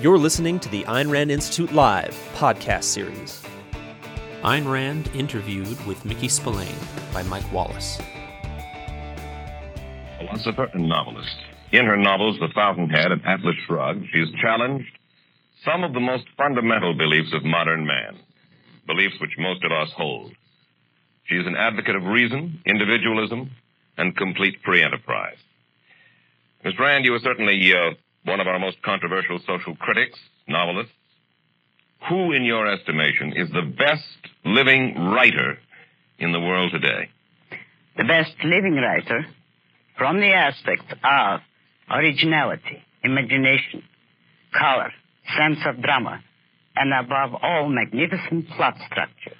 [0.00, 3.42] You're listening to the Ayn Rand Institute Live podcast series.
[4.42, 6.78] Ayn Rand interviewed with Mickey Spillane
[7.12, 8.00] by Mike Wallace.
[10.20, 11.34] Philosopher and novelist.
[11.72, 14.96] In her novels, The Fountainhead and Atlas Shrugged, she's challenged
[15.64, 18.20] some of the most fundamental beliefs of modern man,
[18.86, 20.30] beliefs which most of us hold.
[21.24, 23.50] She is an advocate of reason, individualism,
[23.96, 25.38] and complete free enterprise.
[26.62, 27.94] Miss Rand, you are certainly uh,
[28.28, 30.92] one of our most controversial social critics, novelists.
[32.08, 34.04] Who, in your estimation, is the best
[34.44, 35.58] living writer
[36.18, 37.08] in the world today?
[37.96, 39.26] The best living writer,
[39.96, 41.40] from the aspect of
[41.90, 43.82] originality, imagination,
[44.56, 44.92] color,
[45.36, 46.22] sense of drama,
[46.76, 49.36] and above all, magnificent plot structure,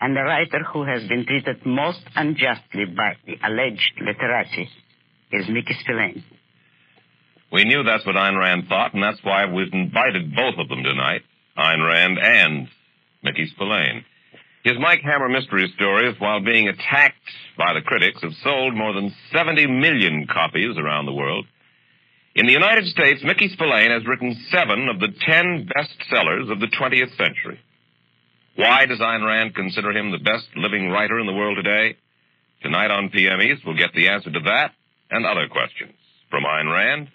[0.00, 4.68] and the writer who has been treated most unjustly by the alleged literati
[5.32, 6.22] is Mickey Spillane.
[7.54, 10.82] We knew that's what Ayn Rand thought, and that's why we've invited both of them
[10.82, 11.22] tonight,
[11.56, 12.66] Ayn Rand and
[13.22, 14.04] Mickey Spillane.
[14.64, 17.14] His Mike Hammer mystery stories, while being attacked
[17.56, 21.46] by the critics, have sold more than 70 million copies around the world.
[22.34, 26.66] In the United States, Mickey Spillane has written seven of the ten bestsellers of the
[26.66, 27.60] 20th century.
[28.56, 31.98] Why does Ayn Rand consider him the best living writer in the world today?
[32.62, 34.72] Tonight on PM East, we'll get the answer to that
[35.12, 35.94] and other questions
[36.30, 37.10] from Ayn Rand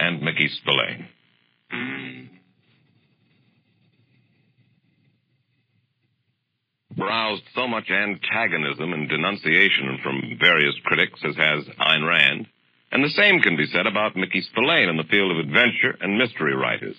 [0.00, 1.06] and Mickey Spillane.
[6.96, 12.46] Roused so much antagonism and denunciation from various critics as has Ayn Rand,
[12.92, 16.18] and the same can be said about Mickey Spillane in the field of adventure and
[16.18, 16.96] mystery writers.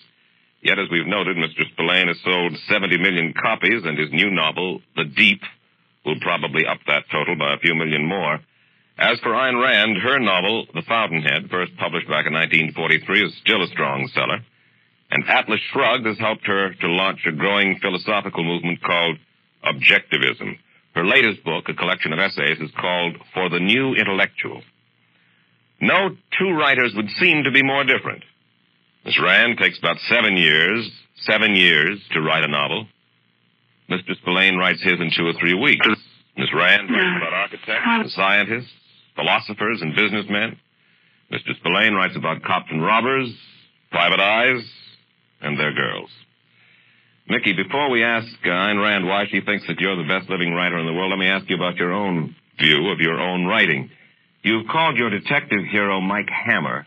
[0.62, 1.66] Yet, as we've noted, Mr.
[1.74, 5.42] Spillane has sold 70 million copies, and his new novel, The Deep,
[6.06, 8.40] will probably up that total by a few million more.
[8.98, 13.64] As for Ayn Rand, her novel, The Fountainhead, first published back in 1943, is still
[13.64, 14.40] a strong seller.
[15.10, 19.18] And Atlas Shrugged has helped her to launch a growing philosophical movement called
[19.66, 20.58] Objectivism.
[20.96, 24.62] Her latest book, a collection of essays, is called For the New Intellectual.
[25.82, 28.24] No two writers would seem to be more different.
[29.04, 30.90] Miss Rand takes about seven years,
[31.22, 32.88] seven years to write a novel.
[33.90, 34.16] Mr.
[34.22, 35.86] Spillane writes his in two or three weeks.
[36.38, 38.72] Miss Rand writes about architects and scientists,
[39.22, 40.58] philosophers and businessmen.
[41.32, 41.56] Mr.
[41.58, 43.32] Spillane writes about cops and robbers,
[43.92, 44.64] private eyes,
[45.42, 46.10] and their girls.
[47.28, 50.54] Mickey, before we ask uh, Ayn Rand why she thinks that you're the best living
[50.54, 53.46] writer in the world, let me ask you about your own view of your own
[53.46, 53.90] writing.
[54.44, 56.86] You've called your detective hero, Mike Hammer,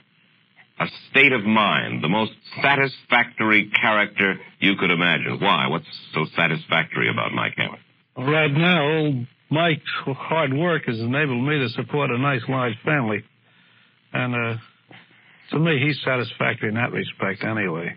[0.80, 5.38] a state of mind, the most satisfactory character you could imagine.
[5.40, 5.68] Why?
[5.68, 7.78] What's so satisfactory about Mike Hammer?
[8.16, 13.22] Right now, Mike's hard work has enabled me to support a nice large family.
[14.12, 14.58] And, uh,
[15.50, 17.94] to me, he's satisfactory in that respect anyway.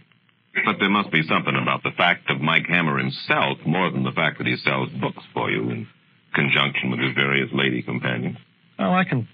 [0.66, 4.12] But there must be something about the fact of Mike Hammer himself more than the
[4.12, 5.88] fact that he sells books for you in
[6.34, 8.38] conjunction with his various lady companions.
[8.78, 9.28] Well, I can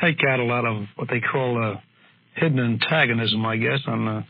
[0.00, 1.80] take out a lot of what they call uh,
[2.36, 4.22] hidden antagonism, I guess, on uh,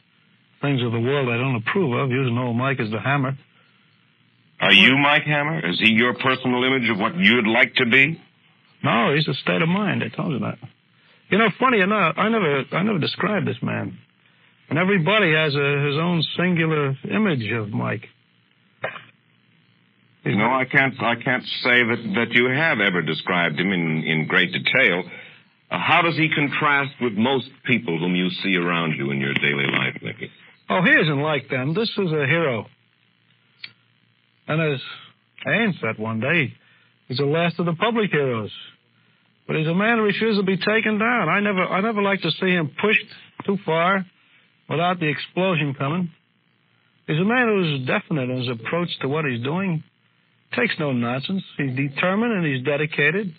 [0.62, 3.36] things of the world I don't approve of, using old Mike as the hammer.
[4.60, 5.68] Are you Mike Hammer?
[5.68, 8.20] Is he your personal image of what you'd like to be?
[8.82, 10.02] No, he's a state of mind.
[10.02, 10.58] I told you that.
[11.30, 13.98] You know, funny enough, I never, I never described this man,
[14.70, 18.06] and everybody has a, his own singular image of Mike.
[20.24, 24.02] You know, I can't, I can't say that, that you have ever described him in,
[24.04, 25.04] in great detail.
[25.70, 29.34] Uh, how does he contrast with most people whom you see around you in your
[29.34, 30.30] daily life, Mickey?
[30.68, 31.74] Oh, he isn't like them.
[31.74, 32.66] This is a hero.
[34.48, 34.80] And as
[35.46, 36.54] Anne said one day,
[37.06, 38.50] he's the last of the public heroes.
[39.46, 41.28] But he's a man who refuses to be taken down.
[41.28, 43.06] I never, I never like to see him pushed
[43.46, 44.04] too far
[44.68, 46.10] without the explosion coming.
[47.06, 49.82] He's a man who's definite in his approach to what he's doing.
[50.54, 51.42] Takes no nonsense.
[51.56, 53.34] He's determined and he's dedicated.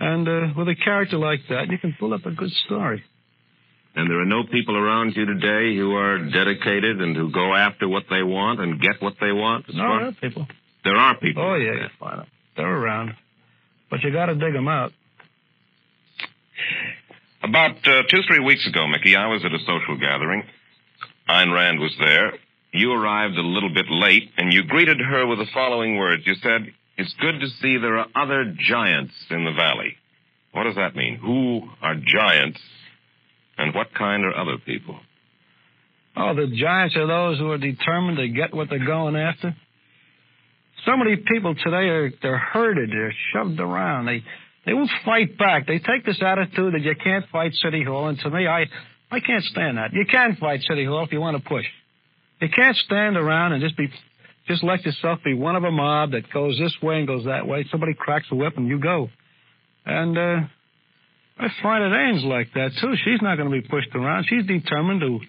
[0.00, 3.02] And uh, with a character like that, you can pull up a good story.
[3.96, 7.88] And there are no people around you today who are dedicated and who go after
[7.88, 9.66] what they want and get what they want?
[9.72, 10.46] No, there are people.
[10.82, 11.42] There are people.
[11.42, 12.26] Oh, yeah, you find them.
[12.56, 13.14] They're around.
[13.90, 14.92] But you got to dig them out.
[17.42, 20.42] About uh, two, three weeks ago, Mickey, I was at a social gathering.
[21.28, 22.32] Ayn Rand was there.
[22.72, 26.26] You arrived a little bit late, and you greeted her with the following words.
[26.26, 29.96] You said, It's good to see there are other giants in the valley.
[30.52, 31.16] What does that mean?
[31.16, 32.60] Who are giants,
[33.58, 34.98] and what kind are other people?
[36.16, 39.54] Oh, the giants are those who are determined to get what they're going after.
[40.86, 44.06] So many people today are they're herded, they're shoved around.
[44.06, 44.22] They
[44.66, 45.66] they won't fight back.
[45.66, 48.66] They take this attitude that you can't fight City Hall, and to me, I
[49.10, 49.92] I can't stand that.
[49.92, 51.64] You can fight City Hall if you want to push.
[52.40, 53.88] You can't stand around and just be,
[54.48, 57.46] just let yourself be one of a mob that goes this way and goes that
[57.46, 57.64] way.
[57.70, 59.08] Somebody cracks a whip and you go.
[59.86, 60.36] And, uh,
[61.38, 62.94] I find it Ames like that too.
[63.04, 64.26] She's not going to be pushed around.
[64.28, 65.20] She's determined to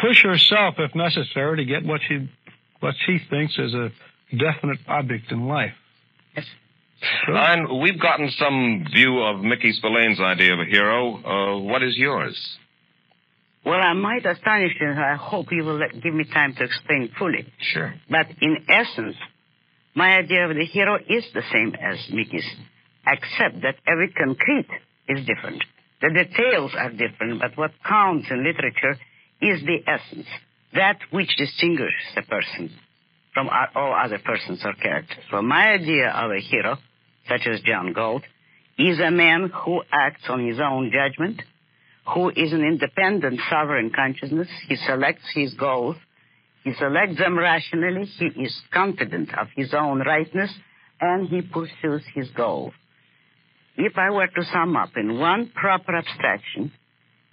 [0.00, 2.30] push herself if necessary to get what she,
[2.80, 3.90] what she thinks is a
[4.36, 5.74] definite object in life.
[6.36, 6.46] Yes.
[7.26, 11.16] And we've gotten some view of Mickey Spillane's idea of a hero.
[11.16, 12.58] Uh, what is yours?
[13.64, 14.90] Well, I might astonish you.
[14.90, 17.52] I hope you will let, give me time to explain fully.
[17.72, 17.94] Sure.
[18.08, 19.16] But in essence,
[19.94, 22.46] my idea of the hero is the same as Mickey's,
[23.06, 24.68] except that every concrete
[25.08, 25.62] is different.
[26.00, 28.98] The details are different, but what counts in literature
[29.42, 30.26] is the essence,
[30.74, 32.70] that which distinguishes a person
[33.34, 35.24] from all other persons or characters.
[35.30, 36.78] So my idea of a hero,
[37.28, 38.22] such as John Galt,
[38.78, 41.42] is a man who acts on his own judgment,
[42.14, 44.48] who is an independent sovereign consciousness.
[44.68, 45.96] He selects his goals.
[46.64, 48.06] He selects them rationally.
[48.06, 50.50] He is confident of his own rightness,
[51.00, 52.72] and he pursues his goals.
[53.82, 56.70] If I were to sum up in one proper abstraction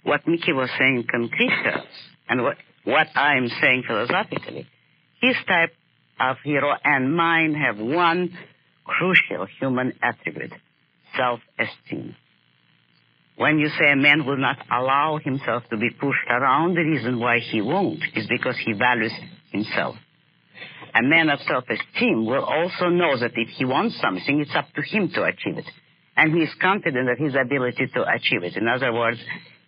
[0.02, 1.86] what Mickey was saying in concrete terms
[2.26, 4.66] and what, what I'm saying philosophically,
[5.20, 5.74] his type
[6.18, 8.32] of hero and mine have one
[8.86, 10.54] crucial human attribute,
[11.18, 12.16] self-esteem.
[13.36, 17.20] When you say a man will not allow himself to be pushed around, the reason
[17.20, 19.12] why he won't is because he values
[19.52, 19.96] himself.
[20.94, 24.82] A man of self-esteem will also know that if he wants something, it's up to
[24.82, 25.66] him to achieve it.
[26.18, 28.56] And he is confident of his ability to achieve it.
[28.56, 29.18] In other words,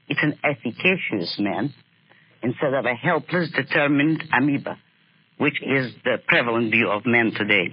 [0.08, 1.72] it's an efficacious man
[2.42, 4.76] instead of a helpless, determined amoeba,
[5.38, 7.68] which is the prevalent view of men today.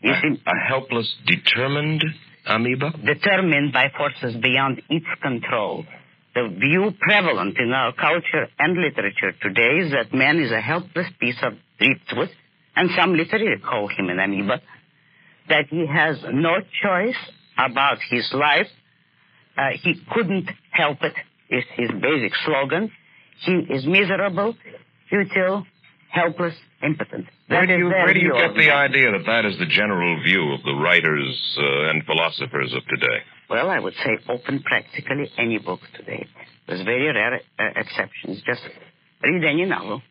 [0.00, 2.02] You a, see, a helpless, determined
[2.44, 2.90] amoeba?
[3.04, 5.84] determined by forces beyond its control.
[6.34, 11.06] The view prevalent in our culture and literature today is that man is a helpless
[11.20, 12.30] piece of driftwood,
[12.74, 14.60] and some literally call him an amoeba,
[15.48, 17.16] that he has no choice
[17.58, 18.68] about his life.
[19.56, 21.14] Uh, he couldn't help it,
[21.50, 22.90] is his basic slogan.
[23.40, 24.54] He is miserable,
[25.08, 25.66] futile,
[26.10, 27.26] helpless, impotent.
[27.48, 30.52] Where do you, where do you get the idea that that is the general view
[30.52, 33.18] of the writers uh, and philosophers of today?
[33.48, 36.26] Well, I would say open practically any book today.
[36.66, 38.42] There's very rare uh, exceptions.
[38.44, 38.62] Just
[39.22, 40.02] read any novel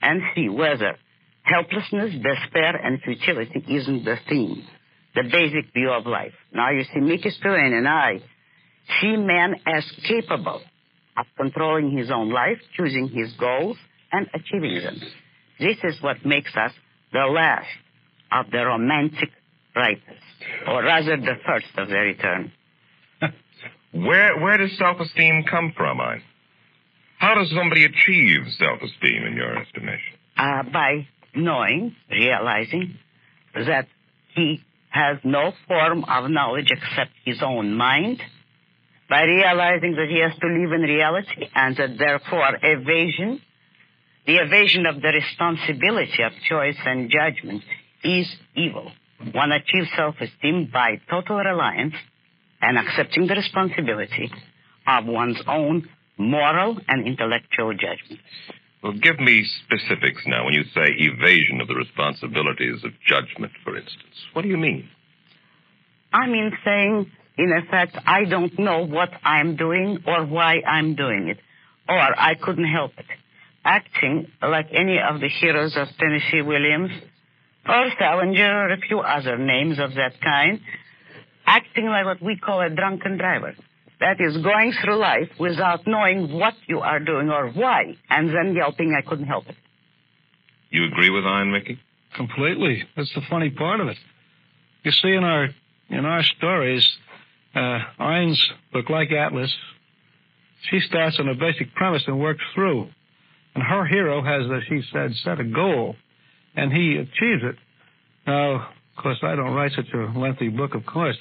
[0.00, 0.96] and see whether
[1.42, 4.64] helplessness, despair, and futility isn't the theme,
[5.14, 6.32] the basic view of life.
[6.52, 8.20] Now, you see, Mickey Spillane and I
[9.00, 10.62] see man as capable
[11.16, 13.76] of controlling his own life, choosing his goals,
[14.12, 15.00] and achieving them.
[15.60, 16.72] This is what makes us
[17.12, 17.68] the last
[18.32, 19.30] of the romantic
[19.76, 20.22] writers,
[20.66, 22.52] or rather the first of their return.
[23.92, 26.20] Where where does self-esteem come from, Ayn?
[27.18, 30.18] How does somebody achieve self-esteem in your estimation?
[30.36, 32.98] uh, by knowing, realizing
[33.54, 33.86] that
[34.34, 34.60] he
[34.94, 38.22] has no form of knowledge except his own mind,
[39.10, 43.40] by realizing that he has to live in reality and that therefore evasion,
[44.24, 47.62] the evasion of the responsibility of choice and judgment
[48.04, 48.92] is evil.
[49.32, 51.94] One achieves self-esteem by total reliance
[52.62, 54.30] and accepting the responsibility
[54.86, 58.20] of one's own moral and intellectual judgment.
[58.84, 63.78] Well, give me specifics now when you say evasion of the responsibilities of judgment, for
[63.78, 64.14] instance.
[64.34, 64.90] What do you mean?
[66.12, 71.28] I mean saying, in effect, I don't know what I'm doing or why I'm doing
[71.28, 71.38] it.
[71.88, 73.06] Or I couldn't help it.
[73.64, 76.90] Acting like any of the heroes of Tennessee Williams
[77.66, 80.60] or Salinger or a few other names of that kind.
[81.46, 83.54] Acting like what we call a drunken driver.
[84.04, 88.54] That is going through life without knowing what you are doing or why, and then
[88.54, 89.56] yelping, I couldn't help it.
[90.68, 91.78] You agree with Ayn Mickey?
[92.14, 92.84] Completely.
[92.96, 93.96] That's the funny part of it.
[94.82, 95.48] You see, in our
[95.88, 96.86] in our stories,
[97.54, 99.54] uh, Ayn's look like Atlas.
[100.70, 102.88] She starts on a basic premise and works through,
[103.54, 105.96] and her hero has, as she said, set a goal,
[106.54, 107.56] and he achieves it.
[108.26, 108.54] Now,
[108.96, 110.74] of course, I don't write such a lengthy book.
[110.74, 111.16] Of course,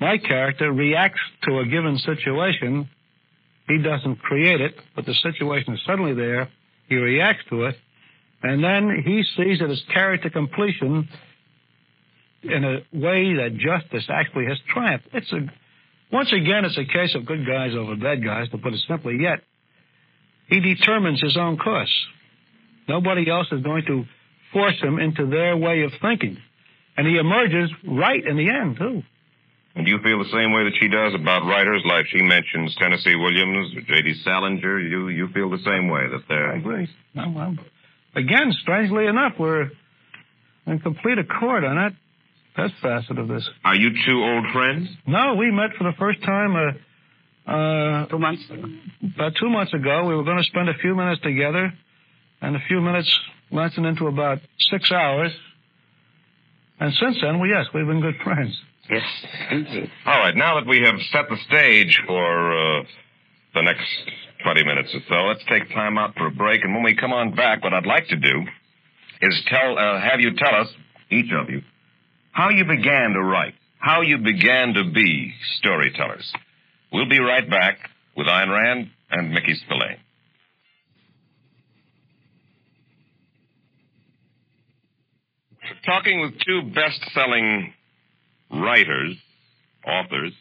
[0.00, 2.88] my character reacts to a given situation.
[3.68, 6.48] He doesn't create it, but the situation is suddenly there.
[6.88, 7.76] He reacts to it,
[8.42, 11.08] and then he sees it as carried to completion
[12.42, 15.06] in a way that justice actually has triumphed.
[15.12, 15.40] It's a,
[16.10, 19.18] once again, it's a case of good guys over bad guys, to put it simply.
[19.20, 19.40] Yet,
[20.48, 21.94] he determines his own course.
[22.88, 24.04] Nobody else is going to
[24.52, 26.38] force him into their way of thinking.
[26.96, 29.02] And he emerges right in the end, too.
[29.76, 32.74] And do you feel the same way that she does about writers like she mentions
[32.76, 34.14] Tennessee Williams or J.D.
[34.24, 34.80] Salinger?
[34.80, 36.88] You you feel the same way that I they're agree.
[37.16, 37.58] I'm, I'm,
[38.16, 39.70] again, strangely enough, we're
[40.66, 41.92] in complete accord on that
[42.56, 43.48] that facet of this.
[43.64, 44.88] Are you two old friends?
[45.06, 48.42] No, we met for the first time uh, uh, Two months.
[49.14, 50.04] about two months ago.
[50.06, 51.72] We were going to spend a few minutes together,
[52.42, 53.08] and a few minutes
[53.52, 55.30] lasted into about six hours.
[56.80, 58.58] And since then, we yes, we've been good friends.
[58.90, 59.02] Yes,
[59.52, 59.90] indeed.
[60.04, 62.82] All right, now that we have set the stage for uh,
[63.54, 63.86] the next
[64.42, 66.64] 20 minutes or so, let's take time out for a break.
[66.64, 68.44] And when we come on back, what I'd like to do
[69.22, 70.68] is tell, uh, have you tell us,
[71.08, 71.62] each of you,
[72.32, 76.32] how you began to write, how you began to be storytellers.
[76.92, 77.78] We'll be right back
[78.16, 79.98] with Ayn Rand and Mickey Spillane.
[85.86, 87.72] Talking with two best-selling
[88.50, 89.16] writers,
[89.86, 90.32] authors,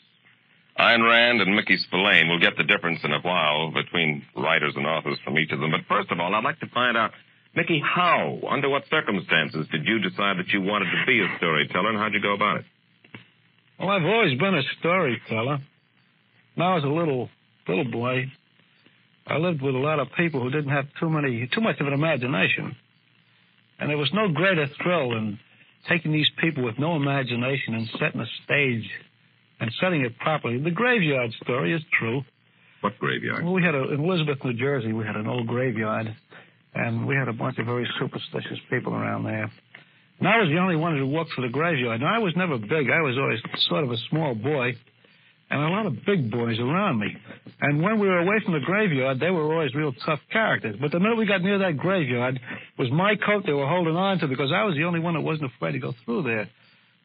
[0.80, 2.30] Ayn Rand and Mickey Spillane.
[2.30, 5.72] We'll get the difference in a while between writers and authors from each of them.
[5.72, 7.12] But first of all, I'd like to find out,
[7.54, 11.89] Mickey, how, under what circumstances did you decide that you wanted to be a storyteller,
[11.89, 12.66] and how'd you go about it?
[13.78, 15.60] Well, I've always been a storyteller.
[16.56, 17.30] When I was a little
[17.68, 18.32] little boy,
[19.28, 21.88] I lived with a lot of people who didn't have too many too much of
[21.88, 22.75] an imagination.
[23.80, 25.39] And there was no greater thrill than
[25.88, 28.90] taking these people with no imagination and setting a stage
[29.60, 30.58] and setting it properly.
[30.58, 32.22] The graveyard story is true.
[32.82, 33.44] What graveyard?
[33.44, 36.16] Well, we had a, in Elizabeth, New Jersey, we had an old graveyard,
[36.74, 39.52] and we had a bunch of very superstitious people around there.
[40.20, 42.02] And I was the only one who walked through the graveyard.
[42.02, 42.90] Now, I was never big.
[42.90, 44.76] I was always sort of a small boy,
[45.50, 47.08] and a lot of big boys around me.
[47.62, 50.75] And when we were away from the graveyard, they were always real tough characters.
[50.79, 52.39] But the minute we got near that graveyard,
[52.77, 55.22] was my coat they were holding on to because I was the only one that
[55.22, 56.50] wasn't afraid to go through there.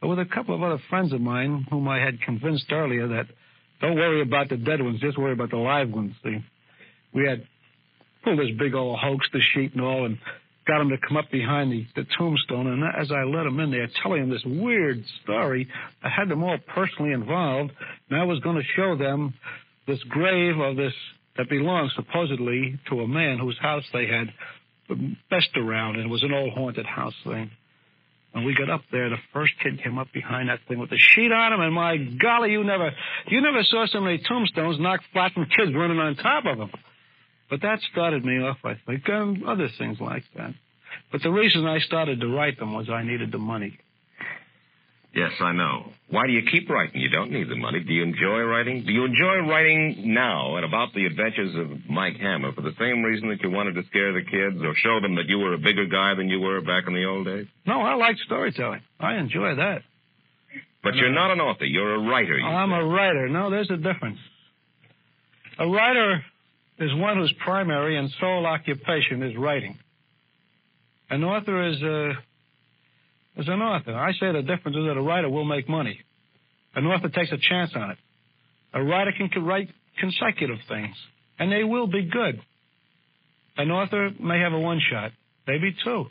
[0.00, 3.26] But with a couple of other friends of mine whom I had convinced earlier that
[3.80, 6.14] don't worry about the dead ones, just worry about the live ones.
[6.22, 6.44] See,
[7.14, 7.46] we had
[8.22, 10.18] pulled this big old hoax, the sheet and all, and
[10.66, 12.66] got them to come up behind the, the tombstone.
[12.66, 15.68] And as I let them in there, telling them this weird story,
[16.02, 17.72] I had them all personally involved,
[18.10, 19.34] and I was going to show them
[19.86, 20.94] this grave of this
[21.36, 24.32] that belonged supposedly to a man whose house they had
[25.30, 27.50] messed around, and it was an old haunted house thing.
[28.32, 30.98] When we got up there, the first kid came up behind that thing with the
[30.98, 32.92] sheet on him, and my golly, you never,
[33.28, 36.70] you never saw so many tombstones knocked flat from kids running on top of them.
[37.50, 40.54] But that started me off, I think, and other things like that.
[41.12, 43.78] But the reason I started to write them was I needed the money.
[45.14, 45.92] Yes, I know.
[46.10, 47.00] Why do you keep writing?
[47.00, 47.78] You don't need the money.
[47.80, 48.84] Do you enjoy writing?
[48.84, 53.02] Do you enjoy writing now and about the adventures of Mike Hammer for the same
[53.02, 55.58] reason that you wanted to scare the kids or show them that you were a
[55.58, 57.46] bigger guy than you were back in the old days?
[57.64, 58.80] No, I like storytelling.
[58.98, 59.82] I enjoy that.
[60.82, 61.64] But you're not an author.
[61.64, 62.38] You're a writer.
[62.40, 62.80] I'm said.
[62.80, 63.28] a writer.
[63.28, 64.18] No, there's a difference.
[65.60, 66.24] A writer
[66.78, 69.78] is one whose primary and sole occupation is writing.
[71.10, 72.10] An author is a
[73.36, 73.94] is an author.
[73.94, 76.00] I say the difference is that a writer will make money.
[76.74, 77.98] An author takes a chance on it.
[78.72, 80.94] A writer can co- write consecutive things,
[81.38, 82.40] and they will be good.
[83.56, 85.12] An author may have a one shot,
[85.46, 86.06] maybe two,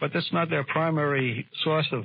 [0.00, 2.04] but that's not their primary source of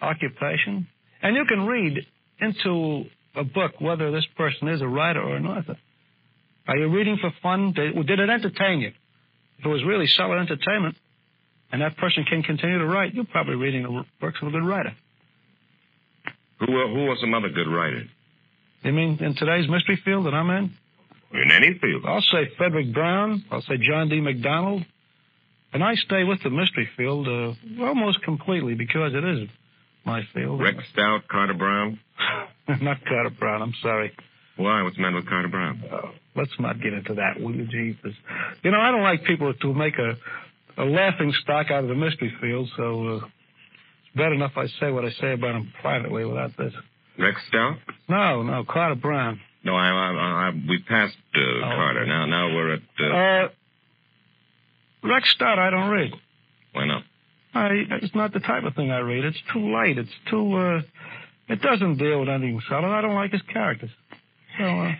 [0.00, 0.86] occupation.
[1.22, 2.06] And you can read
[2.40, 5.76] into a book whether this person is a writer or an author.
[6.66, 7.72] Are you reading for fun?
[7.72, 8.92] Did, did it entertain you?
[9.58, 10.96] If it was really solid entertainment,
[11.70, 14.64] and that person can continue to write, you're probably reading the works of a good
[14.64, 14.92] writer.
[16.60, 18.08] Who, uh, who are some other good writers?
[18.82, 20.72] You mean in today's mystery field that I'm in?
[21.32, 22.04] In any field.
[22.04, 23.44] I'll say Fredric Brown.
[23.50, 24.20] I'll say John D.
[24.20, 24.84] MacDonald.
[25.72, 29.48] And I stay with the mystery field uh, almost completely because it is
[30.04, 30.60] my field.
[30.60, 31.98] Rex Stout, Carter Brown.
[32.82, 34.12] Not Carter Brown, I'm sorry.
[34.56, 34.82] Why?
[34.82, 35.82] What's the matter with Carter Brown?
[35.90, 38.14] Uh, let's not get into that, will you, Jesus?
[38.62, 40.16] You know, I don't like people to make a,
[40.82, 44.90] a laughing stock out of the mystery field, so uh, it's bad enough I say
[44.90, 46.72] what I say about him privately without this.
[47.18, 47.76] Rex Stout?
[48.08, 49.40] No, no, Carter Brown.
[49.64, 52.06] No, I, I, I we passed uh, Carter.
[52.06, 52.80] Now, now we're at.
[52.98, 53.48] Uh, Uh,
[55.04, 56.12] Rex Stout, I don't read.
[56.72, 57.02] why not?
[57.54, 57.68] I,
[58.02, 59.24] it's not the type of thing I read.
[59.24, 59.98] It's too light.
[59.98, 60.80] It's too, uh,
[61.48, 62.88] it doesn't deal with anything solid.
[62.88, 63.90] I don't like his characters.
[64.58, 64.92] So, uh,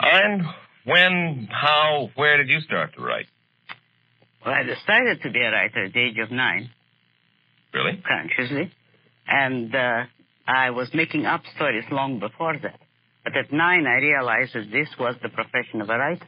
[0.00, 0.42] And
[0.84, 3.26] when, how, where did you start to write?
[4.44, 6.70] Well, I decided to be a writer at the age of nine,
[7.74, 8.02] Really?
[8.06, 8.72] consciously,
[9.28, 10.04] and uh,
[10.46, 12.80] I was making up stories long before that.
[13.22, 16.26] But at nine, I realized that this was the profession of a writer,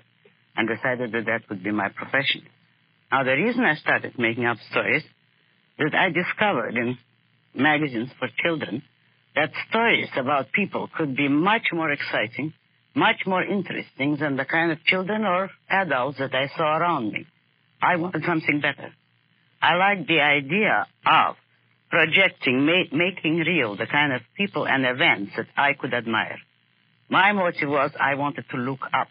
[0.57, 2.43] and decided that that would be my profession.
[3.11, 6.99] Now, the reason I started making up stories is that I discovered in
[7.55, 8.83] magazines for children
[9.35, 12.53] that stories about people could be much more exciting,
[12.95, 17.27] much more interesting than the kind of children or adults that I saw around me.
[17.81, 18.93] I wanted something better.
[19.61, 21.37] I liked the idea of
[21.91, 26.39] projecting, ma- making real the kind of people and events that I could admire.
[27.09, 29.09] My motive was I wanted to look up.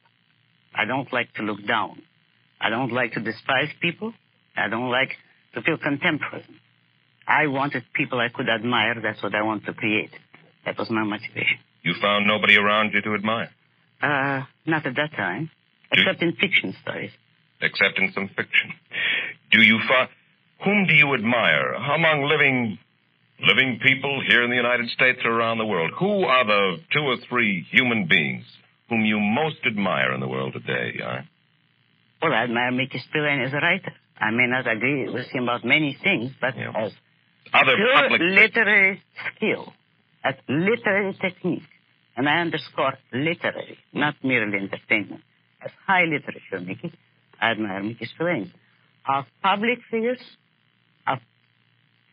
[0.73, 2.01] I don't like to look down.
[2.59, 4.13] I don't like to despise people.
[4.55, 5.11] I don't like
[5.53, 6.19] to feel them.
[7.27, 8.95] I wanted people I could admire.
[9.01, 10.11] That's what I wanted to create.
[10.65, 11.59] That was my motivation.
[11.83, 13.49] You found nobody around you to admire,
[14.01, 15.49] Uh, not at that time,
[15.91, 17.11] except in fiction stories.
[17.61, 18.73] except in some fiction.
[19.51, 20.09] Do you find
[20.65, 22.79] whom do you admire among living
[23.45, 25.91] living people here in the United States or around the world?
[25.99, 28.45] Who are the two or three human beings
[28.89, 30.97] whom you most admire in the world today?
[31.03, 31.21] Huh?
[32.21, 33.93] Well, I admire Mickey Spillane as a writer.
[34.19, 36.71] I may not agree with him about many things, but Yeah.
[36.75, 36.93] as
[37.53, 39.01] Other pure public literary
[39.35, 39.73] skill,
[40.23, 41.63] as literary technique,
[42.15, 45.21] and I underscore literary, not merely entertainment,
[45.63, 46.93] as high literature, Mickey,
[47.41, 48.51] I admire Mickey Spillane.
[49.07, 50.21] Of public figures,
[51.07, 51.19] of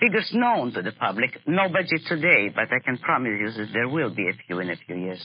[0.00, 4.14] figures known to the public, nobody today, but I can promise you that there will
[4.14, 5.23] be a few in a few years.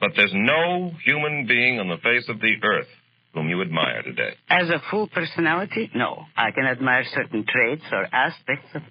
[0.00, 2.88] But there's no human being on the face of the earth
[3.34, 4.34] whom you admire today.
[4.48, 6.24] As a full personality, no.
[6.36, 8.82] I can admire certain traits or aspects of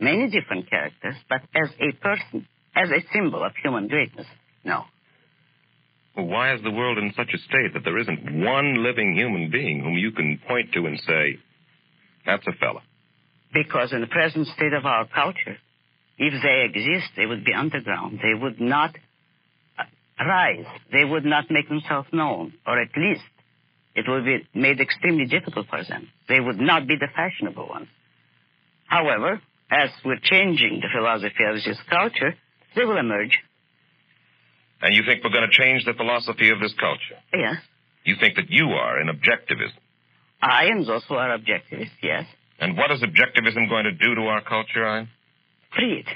[0.00, 4.26] many different characters, but as a person, as a symbol of human greatness,
[4.64, 4.84] no.
[6.16, 9.50] Well, why is the world in such a state that there isn't one living human
[9.50, 11.38] being whom you can point to and say,
[12.26, 12.82] that's a fella?
[13.52, 15.56] Because in the present state of our culture,
[16.18, 18.20] if they exist, they would be underground.
[18.22, 18.94] They would not
[19.78, 19.84] uh,
[20.24, 20.66] rise.
[20.92, 23.22] They would not make themselves known, or at least
[23.94, 26.08] it would be made extremely difficult for them.
[26.28, 27.88] They would not be the fashionable ones.
[28.86, 32.34] However, as we're changing the philosophy of this culture,
[32.76, 33.38] they will emerge.
[34.82, 37.20] And you think we're going to change the philosophy of this culture?
[37.34, 37.56] Yes.
[38.04, 39.76] You think that you are an objectivist?
[40.42, 42.24] I and those who are objectivists, yes.
[42.58, 45.08] And what is objectivism going to do to our culture, Ayn?
[45.74, 46.06] Free it.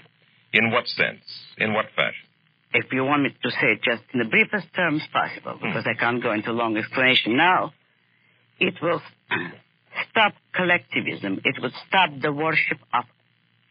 [0.52, 1.24] In what sense?
[1.58, 2.26] In what fashion?
[2.72, 5.68] If you want me to say it just in the briefest terms possible, hmm.
[5.68, 7.72] because I can't go into long explanation now,
[8.58, 9.00] it will
[10.10, 11.40] stop collectivism.
[11.44, 13.04] It will stop the worship of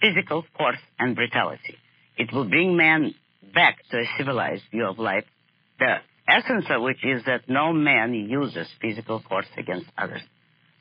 [0.01, 1.77] physical force and brutality.
[2.17, 3.15] It will bring man
[3.53, 5.25] back to a civilized view of life,
[5.79, 5.95] the
[6.27, 10.21] essence of which is that no man uses physical force against others.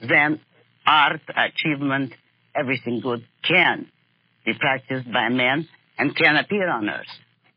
[0.00, 0.40] Then
[0.86, 2.12] art, achievement,
[2.54, 3.86] everything good can
[4.44, 5.68] be practiced by man
[5.98, 7.06] and can appear on earth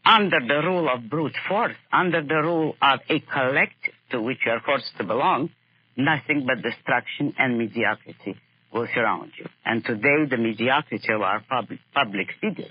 [0.05, 4.51] under the rule of brute force, under the rule of a collective to which you
[4.51, 5.49] are forced to belong,
[5.97, 8.35] nothing but destruction and mediocrity
[8.71, 9.45] will surround you.
[9.65, 12.69] And today, the mediocrity of our public, public figures,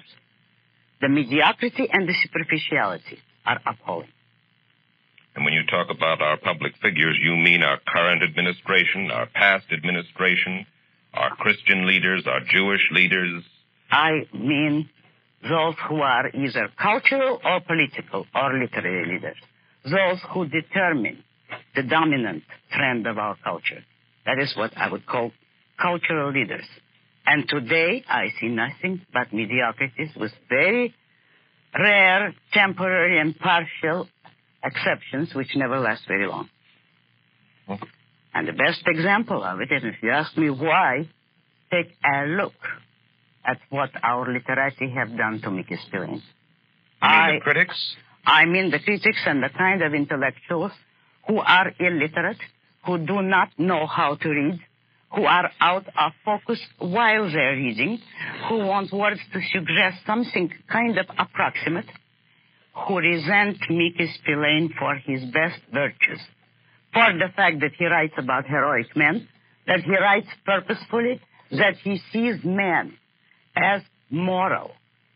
[1.04, 4.08] the mediocrity and the superficiality are appalling.
[5.36, 9.66] And when you talk about our public figures, you mean our current administration, our past
[9.70, 10.64] administration,
[11.12, 13.42] our Christian leaders, our Jewish leaders.
[13.90, 14.88] I mean
[15.42, 19.36] those who are either cultural or political or literary leaders,
[19.84, 21.22] those who determine
[21.76, 23.84] the dominant trend of our culture.
[24.24, 25.32] That is what I would call
[25.78, 26.64] cultural leaders.
[27.26, 30.94] And today I see nothing but mediocrities with very
[31.78, 34.08] rare, temporary, and partial
[34.62, 36.48] exceptions which never last very long.
[37.66, 37.74] Hmm.
[38.34, 41.08] And the best example of it, and if you ask me why,
[41.70, 42.52] take a look
[43.46, 46.22] at what our literati have done to Mickey Spillane.
[47.02, 47.96] You mean the critics?
[48.26, 50.72] I mean the critics and the kind of intellectuals
[51.28, 52.38] who are illiterate,
[52.86, 54.60] who do not know how to read,
[55.14, 57.98] who are out of focus while they're reading,
[58.48, 61.86] who want words to suggest something kind of approximate,
[62.86, 66.20] who resent Mickey Spillane for his best virtues,
[66.92, 69.28] for the fact that he writes about heroic men,
[69.66, 72.94] that he writes purposefully, that he sees men
[73.56, 74.72] as moral.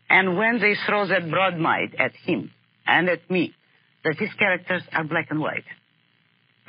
[0.09, 2.51] And when they throw that broadmide at him
[2.87, 3.53] and at me,
[4.03, 5.65] that his characters are black and white.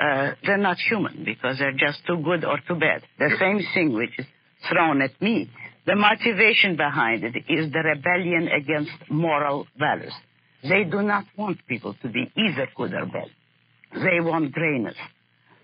[0.00, 3.02] Uh, they're not human because they're just too good or too bad.
[3.18, 4.24] The same thing which is
[4.70, 5.50] thrown at me.
[5.86, 10.14] The motivation behind it is the rebellion against moral values.
[10.62, 13.28] They do not want people to be either good or bad.
[13.92, 14.96] They want grayness.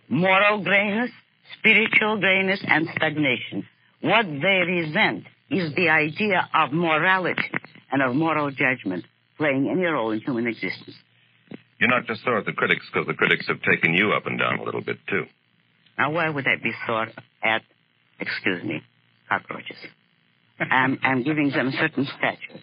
[0.08, 1.10] Moral grayness,
[1.58, 3.66] spiritual grayness, and stagnation.
[4.00, 7.50] What they resent is the idea of morality
[7.90, 9.04] and of moral judgment
[9.38, 10.96] playing any role in human existence.
[11.78, 14.38] You're not just sore at the critics because the critics have taken you up and
[14.38, 15.24] down a little bit, too.
[15.98, 17.08] Now, why would I be sore
[17.42, 17.62] at,
[18.20, 18.82] excuse me,
[19.28, 19.76] cockroaches?
[20.58, 22.62] I'm, I'm giving them certain stature.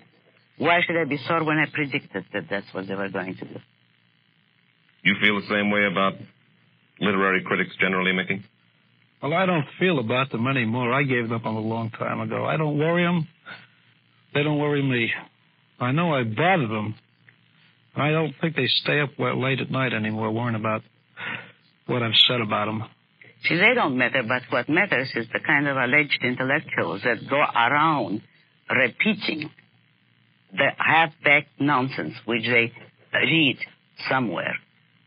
[0.57, 3.45] Why should I be sore when I predicted that that's what they were going to
[3.45, 3.59] do?
[5.03, 6.13] You feel the same way about
[6.99, 8.43] literary critics generally, Mickey?
[9.21, 10.91] Well, I don't feel about them anymore.
[10.91, 12.45] I gave them up a long time ago.
[12.45, 13.27] I don't worry them.
[14.33, 15.11] They don't worry me.
[15.79, 16.95] I know I bother them.
[17.95, 20.81] I don't think they stay up late at night anymore worrying about
[21.85, 22.83] what I've said about them.
[23.43, 27.37] See, they don't matter, but what matters is the kind of alleged intellectuals that go
[27.37, 28.21] around
[28.69, 29.49] repeating
[30.53, 32.71] the half-baked nonsense which they
[33.13, 33.57] read
[34.09, 34.55] somewhere.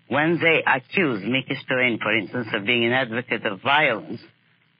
[0.08, 4.20] When they accuse Mickey Spillane, for instance, of being an advocate of violence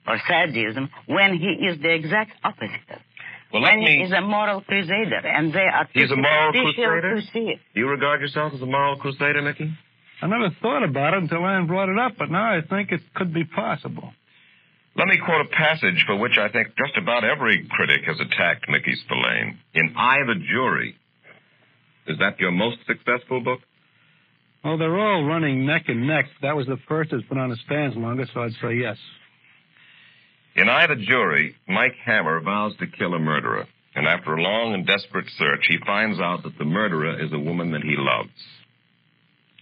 [0.07, 3.01] or sadism, when he is the exact opposite.
[3.53, 3.97] Well, let when me.
[3.97, 7.15] he is a moral crusader, and they are He's a moral superficial crusader?
[7.15, 7.59] to see it.
[7.73, 9.71] Do you regard yourself as a moral crusader, Mickey?
[10.21, 13.01] I never thought about it until Ann brought it up, but now I think it
[13.15, 14.11] could be possible.
[14.95, 18.67] Let me quote a passage for which I think just about every critic has attacked
[18.67, 19.59] Mickey Spillane.
[19.75, 20.95] In I, the Jury.
[22.07, 23.59] Is that your most successful book?
[24.63, 26.25] Well, they're all running neck and neck.
[26.41, 28.97] That was the first that's been on the stands longest, so I'd say yes.
[30.57, 33.67] In I, the Jury, Mike Hammer vows to kill a murderer.
[33.93, 37.39] And after a long and desperate search, he finds out that the murderer is a
[37.39, 38.29] woman that he loves.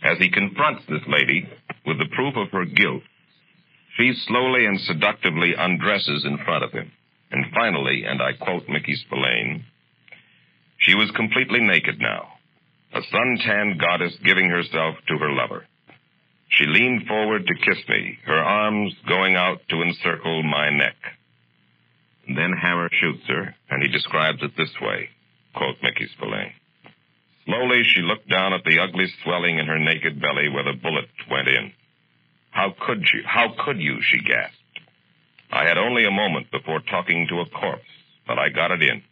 [0.02, 1.50] As he confronts this lady
[1.86, 3.04] with the proof of her guilt,
[3.98, 6.90] she slowly and seductively undresses in front of him.
[7.30, 9.66] And finally, and I quote Mickey Spillane,
[10.78, 12.28] she was completely naked now,
[12.94, 15.66] a suntanned goddess giving herself to her lover.
[16.50, 20.96] She leaned forward to kiss me, her arms going out to encircle my neck.
[22.28, 25.10] And then Hammer shoots her, and he describes it this way,
[25.54, 26.54] quote Mickey Spillane.
[27.46, 31.10] Slowly she looked down at the ugly swelling in her naked belly where the bullet
[31.30, 31.72] went in.
[32.52, 33.22] How could you?
[33.26, 34.00] How could you?
[34.02, 34.58] She gasped.
[35.52, 37.84] I had only a moment before talking to a corpse,
[38.26, 39.04] but I got it in.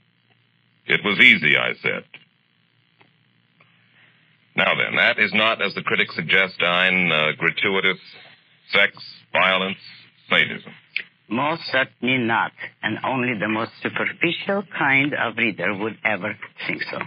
[0.88, 2.04] It was easy, I said.
[4.56, 7.98] Now then, that is not, as the critics suggest, Ayn, uh, gratuitous
[8.72, 8.96] sex,
[9.32, 9.78] violence,
[10.30, 10.72] sadism.
[11.30, 12.52] Most certainly not,
[12.84, 16.38] and only the most superficial kind of reader would ever
[16.68, 17.00] think so.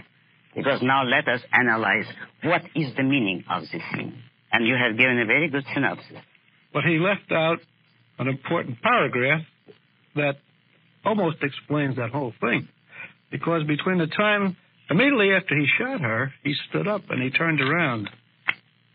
[0.55, 2.05] Because now let us analyze
[2.43, 4.21] what is the meaning of this scene.
[4.51, 6.17] And you have given a very good synopsis.
[6.73, 7.59] But he left out
[8.19, 9.41] an important paragraph
[10.15, 10.37] that
[11.05, 12.67] almost explains that whole thing.
[13.29, 14.57] Because between the time,
[14.89, 18.09] immediately after he shot her, he stood up and he turned around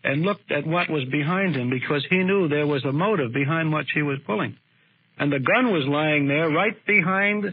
[0.03, 3.71] and looked at what was behind him because he knew there was a motive behind
[3.71, 4.57] what she was pulling.
[5.17, 7.45] And the gun was lying there right behind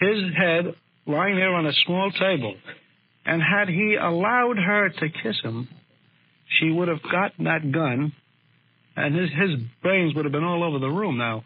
[0.00, 0.74] his head,
[1.06, 2.54] lying there on a small table.
[3.26, 5.68] And had he allowed her to kiss him,
[6.58, 8.12] she would have gotten that gun,
[8.96, 11.44] and his his brains would have been all over the room now.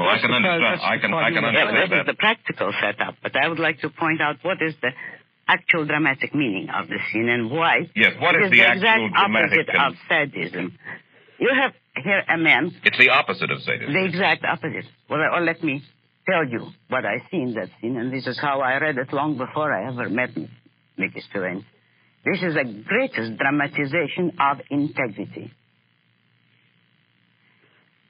[0.00, 0.62] Well, I can understand.
[0.64, 1.14] that's I the can.
[1.14, 2.06] I can would- Well, understand that is that.
[2.06, 4.90] the practical setup, but I would like to point out what is the
[5.48, 8.14] actual dramatic meaning of the scene and why Yes.
[8.20, 9.68] what is, it is is the the actual exact dramatic?
[9.68, 10.78] opposite of sadism.
[11.38, 11.72] You have
[12.04, 13.92] here a man It's the opposite of sadism.
[13.92, 14.86] The exact opposite.
[15.08, 15.82] Well, or let me
[16.30, 19.12] tell you what I see in that scene, and this is how I read it
[19.12, 20.30] long before I ever met
[20.96, 21.64] Mickey Spillane.
[22.24, 25.50] This is the greatest dramatization of integrity.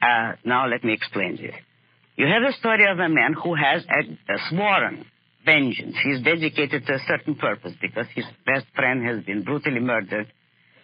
[0.03, 1.55] Uh, now let me explain this.
[2.20, 5.06] You have the story of a man who has a, a sworn
[5.46, 5.96] vengeance.
[6.04, 10.30] He's dedicated to a certain purpose because his best friend has been brutally murdered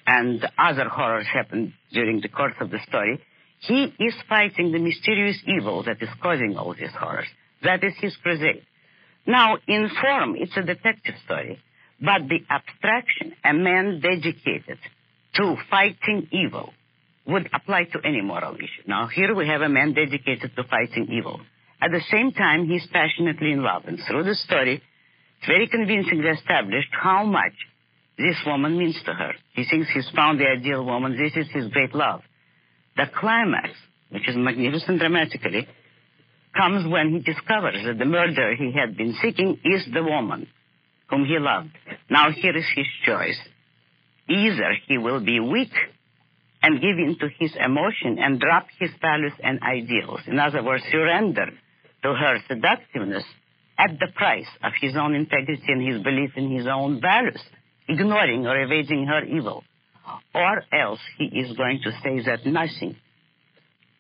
[0.07, 3.21] and other horrors happen during the course of the story.
[3.59, 7.29] He is fighting the mysterious evil that is causing all these horrors.
[7.63, 8.65] That is his crusade.
[9.27, 11.61] Now, in form, it's a detective story,
[12.01, 14.79] but the abstraction, a man dedicated
[15.35, 16.73] to fighting evil,
[17.27, 18.87] would apply to any moral issue.
[18.87, 21.41] Now, here we have a man dedicated to fighting evil.
[21.81, 24.83] At the same time, he's passionately in love, and through the story,
[25.39, 27.53] it's very convincingly established how much
[28.17, 29.33] this woman means to her.
[29.55, 31.17] He thinks he's found the ideal woman.
[31.17, 32.23] This is his great love.
[32.97, 33.71] The climax,
[34.11, 35.69] which is magnificent dramatically,
[36.57, 40.49] comes when he discovers that the murderer he had been seeking is the woman
[41.11, 41.71] whom he loved.
[42.09, 43.39] Now here is his choice.
[44.29, 45.73] Either he will be weak
[46.67, 50.19] and give in to his emotion and drop his values and ideals.
[50.27, 51.47] In other words, surrender
[52.03, 53.23] to her seductiveness
[53.79, 57.41] at the price of his own integrity and his belief in his own values,
[57.89, 59.63] ignoring or evading her evil.
[60.35, 62.97] Or else he is going to say that nothing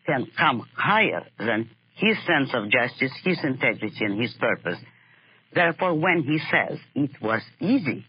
[0.04, 4.78] can come higher than his sense of justice, his integrity, and his purpose.
[5.54, 8.04] Therefore, when he says it was easy,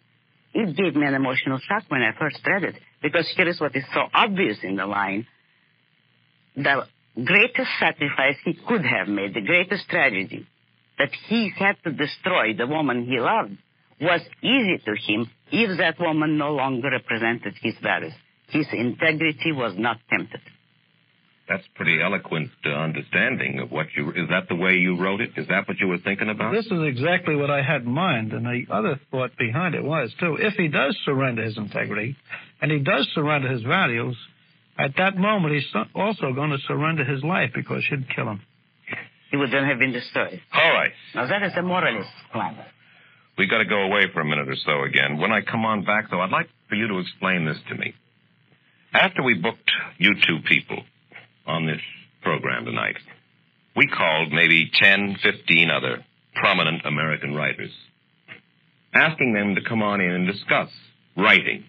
[0.56, 3.76] it gave me an emotional shock when I first read it, because here is what
[3.76, 5.28] is so obvious in the line.
[6.56, 6.84] The
[7.24, 10.48] greatest sacrifice he could have made, the greatest tragedy,
[10.98, 13.58] that he had to destroy the woman he loved,
[14.02, 18.14] was easy to him if that woman no longer represented his values.
[18.50, 20.42] His integrity was not tempted.
[21.50, 24.10] That's pretty eloquent uh, understanding of what you.
[24.10, 25.32] Is that the way you wrote it?
[25.38, 26.54] Is that what you were thinking about?
[26.54, 30.14] This is exactly what I had in mind, and the other thought behind it was,
[30.20, 32.18] too, if he does surrender his integrity,
[32.62, 34.18] and he does surrender his values,
[34.78, 38.42] at that moment he's also going to surrender his life because she'd kill him.
[39.32, 40.42] He would then have been destroyed.
[40.54, 40.92] All right.
[41.14, 42.58] Now, that is a moralist plan.
[43.38, 45.18] We got to go away for a minute or so again.
[45.18, 47.94] When I come on back, though, I'd like for you to explain this to me.
[48.94, 50.84] After we booked you two people
[51.46, 51.82] on this
[52.24, 52.96] program tonight,
[53.76, 57.72] we called maybe 10, 15 other prominent American writers,
[58.94, 60.70] asking them to come on in and discuss
[61.16, 61.66] writing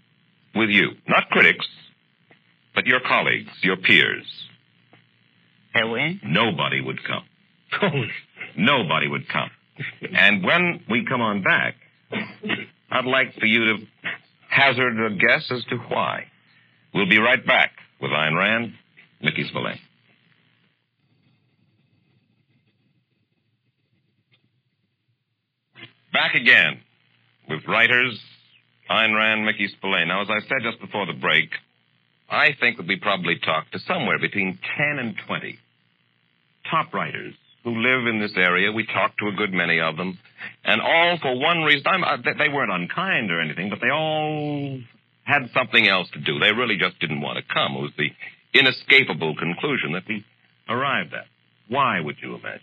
[0.55, 0.91] with you.
[1.07, 1.67] Not critics,
[2.75, 4.27] but your colleagues, your peers.
[5.73, 6.21] Have we?
[6.25, 7.25] Nobody would come.
[8.57, 9.51] Nobody would come.
[10.15, 11.75] And when we come on back,
[12.91, 13.87] I'd like for you to
[14.49, 16.25] hazard a guess as to why.
[16.95, 18.73] We'll be right back with Ayn Rand,
[19.21, 19.79] Mickey Spillane.
[26.13, 26.81] Back again
[27.49, 28.19] with writers
[28.91, 30.09] Ayn Rand, Mickey Spillane.
[30.09, 31.51] Now, as I said just before the break,
[32.31, 35.59] I think that we probably talked to somewhere between 10 and 20
[36.71, 38.73] top writers who live in this area.
[38.73, 40.19] We talked to a good many of them,
[40.65, 41.87] and all for one reason.
[41.87, 44.81] I'm, uh, they- weren't unkind or anything, but they all
[45.25, 46.39] had something else to do.
[46.39, 47.77] They really just didn't want to come.
[47.77, 48.11] It was the
[48.55, 50.25] inescapable conclusion that we
[50.69, 51.27] arrived at.
[51.69, 52.63] Why would you imagine?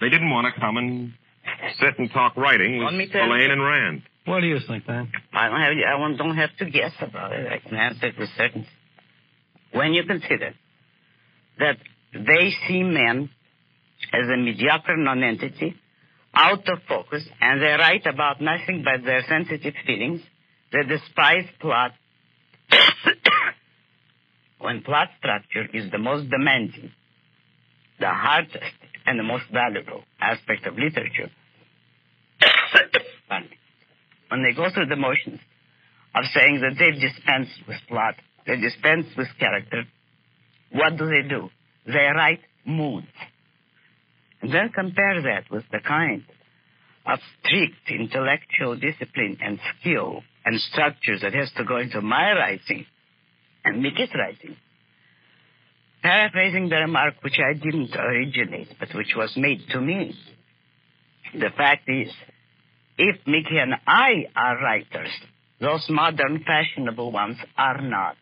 [0.00, 1.12] They didn't want to come and
[1.78, 4.02] sit and talk writing with Let me tell you- Spillane and Rand.
[4.24, 5.10] What do you think, Dan?
[5.32, 7.50] I don't have, I won't- don't have to guess about it.
[7.50, 8.68] I can answer it with certainty.
[9.72, 10.54] When you consider
[11.58, 11.78] that
[12.12, 13.30] they see men
[14.12, 15.74] as a mediocre nonentity,
[16.34, 20.22] out of focus, and they write about nothing but their sensitive feelings,
[20.72, 21.92] they despise plot.
[24.58, 26.92] when plot structure is the most demanding,
[27.98, 31.30] the hardest, and the most valuable aspect of literature,
[34.32, 35.40] when they go through the motions
[36.14, 38.14] of saying that they've dispensed with plot,
[38.46, 39.84] they dispense with character,
[40.72, 41.50] what do they do?
[41.84, 43.12] They write moods.
[44.40, 46.24] And then compare that with the kind
[47.04, 52.86] of strict intellectual discipline and skill and structure that has to go into my writing
[53.66, 54.56] and Mickey's writing.
[56.02, 60.14] Paraphrasing the remark which I didn't originate, but which was made to me.
[61.34, 62.08] The fact is,
[62.98, 65.10] if Mickey and I are writers,
[65.60, 68.16] those modern fashionable ones are not.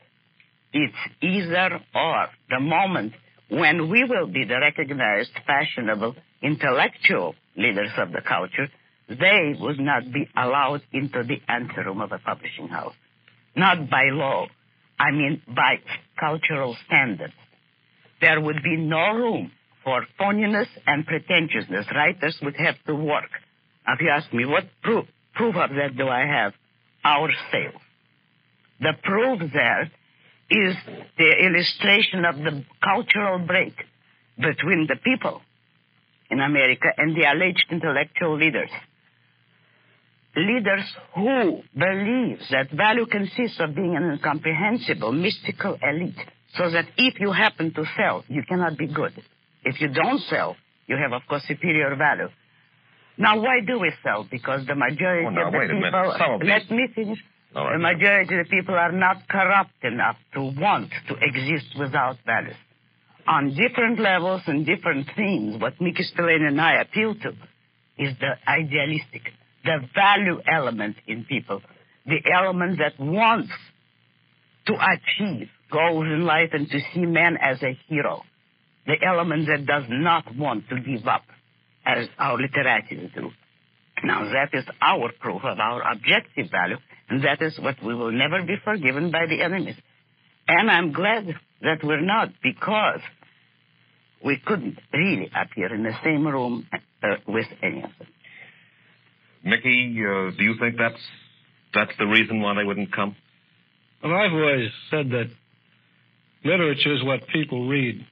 [0.72, 2.26] It's either or.
[2.48, 3.14] The moment
[3.48, 8.68] when we will be the recognized fashionable intellectual leaders of the culture,
[9.08, 12.94] they would not be allowed into the anteroom of a publishing house.
[13.56, 14.46] Not by law.
[14.98, 15.76] I mean by
[16.18, 17.32] cultural standards.
[18.20, 19.50] There would be no room
[19.82, 21.86] for phoniness and pretentiousness.
[21.92, 23.30] Writers would have to work.
[23.86, 26.52] Now, if you ask me, what proof, proof of that do I have?
[27.04, 27.80] Our sales.
[28.80, 29.90] The proof there
[30.50, 30.74] is
[31.16, 33.74] the illustration of the cultural break
[34.36, 35.42] between the people
[36.30, 38.70] in America and the alleged intellectual leaders.
[40.36, 46.14] Leaders who believe that value consists of being an incomprehensible, mystical elite,
[46.54, 49.12] so that if you happen to sell, you cannot be good.
[49.64, 52.28] If you don't sell, you have, of course, superior value.
[53.20, 54.26] Now, why do we sell?
[54.30, 56.34] Because the majority Oh, now, of the people.
[56.34, 57.18] Of let me finish.
[57.54, 57.72] Right.
[57.74, 62.56] The majority of the people are not corrupt enough to want to exist without values.
[63.28, 67.28] On different levels and different themes, what Mickey Spillane and I appeal to
[67.98, 69.32] is the idealistic,
[69.64, 71.60] the value element in people,
[72.06, 73.52] the element that wants
[74.66, 78.22] to achieve goals in life and to see man as a hero,
[78.86, 81.24] the element that does not want to give up,
[81.84, 83.30] as our literati do.
[84.02, 88.12] Now, that is our proof of our objective value, and that is what we will
[88.12, 89.76] never be forgiven by the enemies.
[90.48, 91.26] And I'm glad
[91.62, 93.00] that we're not, because
[94.24, 98.08] we couldn't really appear in the same room uh, with any of them.
[99.44, 101.00] Mickey, uh, do you think that's
[101.72, 103.16] that's the reason why they wouldn't come?
[104.02, 105.30] Well, I've always said that
[106.44, 108.04] literature is what people read.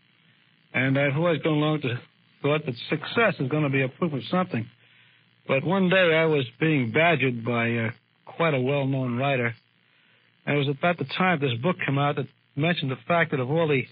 [0.74, 1.98] And I've always gone along to
[2.42, 4.66] thought that success is going to be a proof of something.
[5.46, 7.90] But one day I was being badgered by uh,
[8.26, 9.54] quite a well-known writer.
[10.46, 13.40] And it was about the time this book came out that mentioned the fact that
[13.40, 13.82] of all the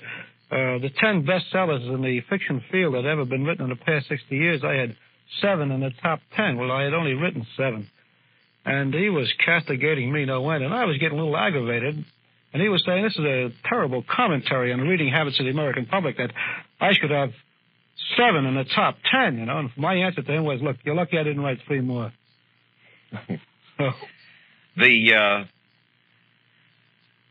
[0.48, 3.84] uh, the 10 bestsellers in the fiction field that had ever been written in the
[3.84, 4.96] past 60 years, I had
[5.42, 6.56] seven in the top 10.
[6.56, 7.88] Well, I had only written seven.
[8.64, 10.62] And he was castigating me no end.
[10.62, 12.04] And I was getting a little aggravated.
[12.52, 15.50] And he was saying this is a terrible commentary on the reading habits of the
[15.50, 16.30] American public that
[16.80, 17.32] I should have
[18.16, 19.58] seven in the top ten, you know.
[19.58, 22.12] And my answer to him was, look, you're lucky I didn't write three more.
[23.78, 23.90] so,
[24.76, 25.44] The, uh,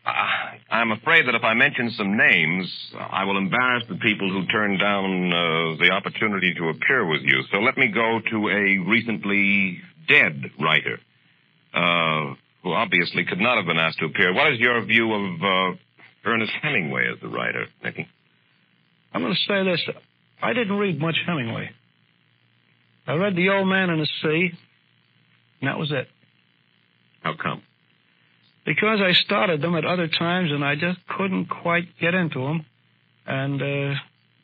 [0.10, 4.46] I- I'm afraid that if I mention some names, I will embarrass the people who
[4.48, 7.44] turned down uh, the opportunity to appear with you.
[7.52, 11.00] So let me go to a recently dead writer,
[11.74, 14.34] uh, who obviously could not have been asked to appear.
[14.34, 15.78] What is your view of uh,
[16.26, 18.08] Ernest Hemingway as the writer, Mickey?
[19.14, 19.82] I'm going to say this.
[20.42, 21.70] I didn't read much Hemingway.
[23.08, 24.52] I read The Old Man and the Sea,
[25.62, 26.08] and that was it.
[27.22, 27.62] How come?
[28.66, 32.66] Because I started them at other times and I just couldn't quite get into them.
[33.28, 33.96] And uh,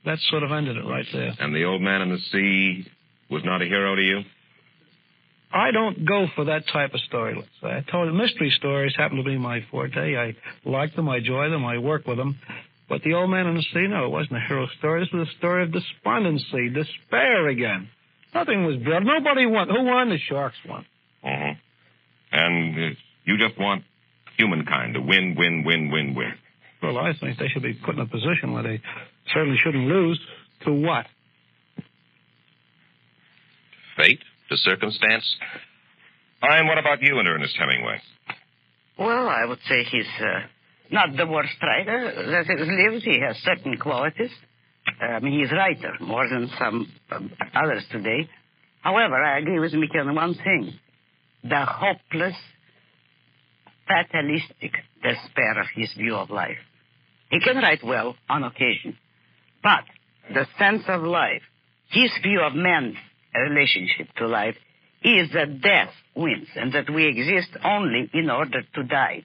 [0.06, 1.34] that sort of ended it right there.
[1.40, 2.88] And the old man in the sea
[3.30, 4.22] was not a hero to you?
[5.54, 7.68] I don't go for that type of story, let's say.
[7.68, 10.16] I told you, mystery stories happen to be my forte.
[10.16, 12.40] I like them, I enjoy them, I work with them.
[12.90, 15.02] But The Old Man in the Sea, no, it wasn't a hero story.
[15.02, 17.90] This was a story of despondency, despair again.
[18.34, 19.04] Nothing was built.
[19.04, 19.70] Nobody won.
[19.70, 20.10] Who won?
[20.10, 20.86] The Sharks won.
[21.24, 21.54] Uh-huh.
[22.32, 23.84] And uh, you just want
[24.38, 26.34] humankind to win, win, win, win, win.
[26.82, 28.82] Well, I think they should be put in a position where they
[29.34, 30.20] certainly shouldn't lose.
[30.66, 31.06] To what?
[33.98, 35.36] Fate, to circumstance.
[36.44, 38.02] Ayn, what about you and Ernest Hemingway?
[38.98, 40.42] Well, I would say he's uh,
[40.92, 43.04] not the worst writer that has lived.
[43.04, 44.32] He has certain qualities.
[45.02, 48.30] I mean, he's a writer more than some um, others today.
[48.82, 50.74] However, I agree with Mickey on one thing.
[51.44, 52.36] The hopeless,
[53.88, 56.58] fatalistic despair of his view of life.
[57.30, 58.98] He can write well on occasion,
[59.64, 59.84] but
[60.34, 61.42] the sense of life,
[61.90, 62.96] his view of man's
[63.34, 64.56] relationship to life,
[65.04, 69.24] is that death wins and that we exist only in order to die.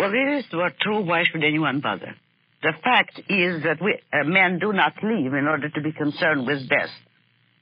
[0.00, 2.16] Well, if this were true, why should anyone bother?
[2.62, 6.46] The fact is that we, uh, men do not live in order to be concerned
[6.46, 6.88] with death.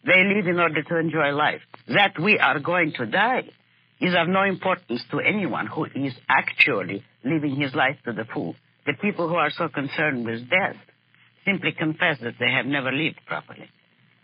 [0.06, 1.62] They live in order to enjoy life.
[1.88, 3.42] That we are going to die
[4.00, 8.54] is of no importance to anyone who is actually living his life to the full.
[8.86, 10.76] The people who are so concerned with death
[11.44, 13.68] simply confess that they have never lived properly.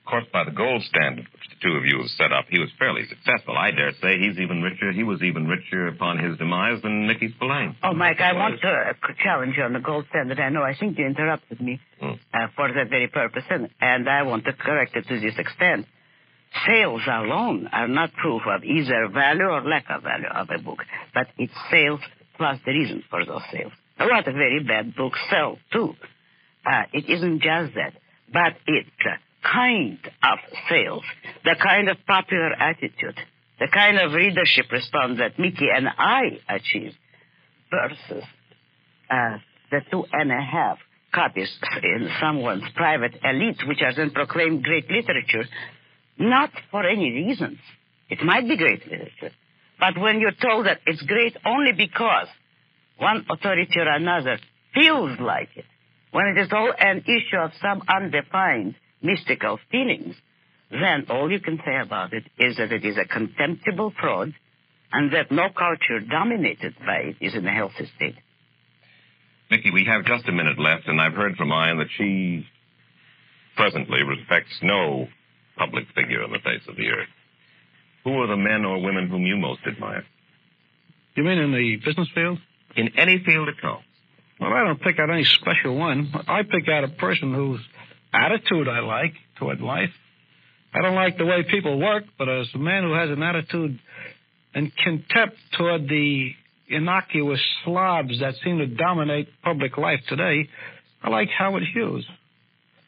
[0.04, 2.58] Of course, by the gold standard which the two of you have set up, he
[2.60, 3.56] was fairly successful.
[3.56, 4.92] I dare say he's even richer.
[4.92, 7.74] He was even richer upon his demise than Mickey Spillane.
[7.82, 10.38] Oh, Mike, I want to uh, challenge you on the gold standard.
[10.38, 10.62] I know.
[10.62, 12.12] I think you interrupted me Hmm.
[12.34, 15.86] uh, for that very purpose, and, and I want to correct it to this extent.
[16.66, 20.80] Sales alone are not proof of either value or lack of value of a book,
[21.14, 22.00] but it's sales
[22.36, 23.72] plus the reason for those sales.
[23.98, 25.94] A lot of very bad books sell, too.
[26.66, 27.94] Uh, it isn't just that,
[28.32, 29.12] but it's the
[29.44, 31.04] kind of sales,
[31.44, 33.18] the kind of popular attitude,
[33.60, 36.96] the kind of readership response that Mickey and I achieved
[37.70, 38.24] versus
[39.10, 39.38] uh,
[39.70, 40.78] the two and a half
[41.12, 41.50] copies
[41.82, 45.48] in someone's private elite, which are then proclaimed great literature,
[46.18, 47.58] not for any reasons.
[48.10, 49.34] It might be great literature,
[49.78, 52.28] but when you're told that it's great only because
[52.98, 54.38] one authority or another
[54.74, 55.64] feels like it,
[56.10, 58.74] when it is all an issue of some undefined
[59.04, 60.16] mystical feelings,
[60.70, 64.34] then all you can say about it is that it is a contemptible fraud
[64.92, 68.16] and that no culture dominated by it is in a healthy state.
[69.50, 72.46] Mickey, we have just a minute left, and I've heard from Ayn that she
[73.56, 75.06] presently respects no
[75.56, 77.08] public figure on the face of the earth.
[78.04, 80.04] Who are the men or women whom you most admire?
[81.14, 82.38] You mean in the business field?
[82.76, 83.82] In any field at all.
[84.40, 86.12] Well, I don't pick out any special one.
[86.26, 87.60] I pick out a person whose
[88.14, 89.90] attitude I like toward life.
[90.72, 93.78] I don't like the way people work, but as a man who has an attitude
[94.54, 96.30] and contempt toward the
[96.68, 100.48] innocuous slobs that seem to dominate public life today,
[101.02, 102.06] I like Howard Hughes.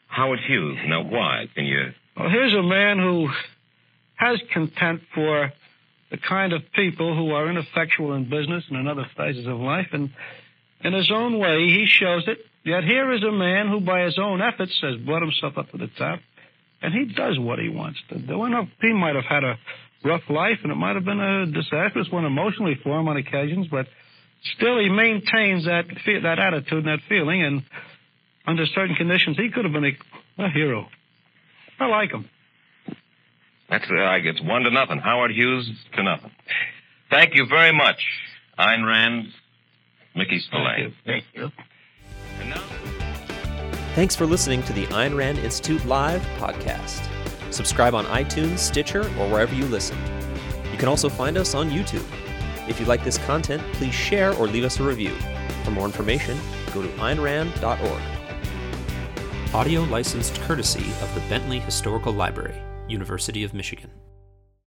[0.07, 0.77] Howard Hughes.
[0.87, 1.45] Now, why?
[1.53, 1.91] Can you.
[2.17, 3.29] Well, here's a man who
[4.15, 5.51] has contempt for
[6.09, 9.87] the kind of people who are ineffectual in business and in other phases of life,
[9.91, 10.09] and
[10.83, 12.39] in his own way, he shows it.
[12.67, 15.77] Yet here is a man who, by his own efforts, has brought himself up to
[15.77, 16.19] the top,
[16.81, 18.43] and he does what he wants to do.
[18.43, 19.57] And he might have had a
[20.03, 23.67] rough life, and it might have been a disastrous one emotionally for him on occasions,
[23.71, 23.87] but
[24.57, 25.85] still he maintains that
[26.23, 27.63] that attitude and that feeling, and
[28.45, 30.89] under certain conditions, he could have been a, a hero.
[31.79, 32.29] I like him.
[33.69, 34.99] That's uh, I one to nothing.
[34.99, 36.31] Howard Hughes to nothing.
[37.09, 38.01] Thank you very much,
[38.59, 39.27] Ayn Rand,
[40.17, 40.93] Mickey Spillane.
[41.05, 41.43] Thank you.
[41.43, 41.63] And now-
[43.97, 47.01] Thanks for listening to the Ayn Rand Institute Live podcast.
[47.51, 49.97] Subscribe on iTunes, Stitcher, or wherever you listen.
[50.71, 52.05] You can also find us on YouTube.
[52.69, 55.15] If you like this content, please share or leave us a review.
[55.63, 56.37] For more information,
[56.75, 58.01] go to aynrand.org.
[59.55, 63.89] Audio licensed courtesy of the Bentley Historical Library, University of Michigan.